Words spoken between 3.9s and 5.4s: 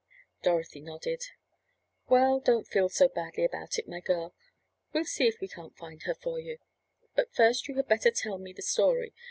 girl. We'll see if